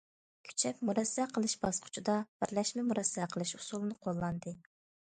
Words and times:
كۈچەپ 0.47 0.79
مۇرەسسە 0.89 1.25
قىلىش 1.35 1.55
باسقۇچىدا‹‹ 1.67 2.17
بىرلەشمە 2.41 2.89
مۇرەسسە 2.91 3.31
قىلىش›› 3.37 3.57
ئۇسۇلنى 3.63 4.03
قوللاندى. 4.09 4.61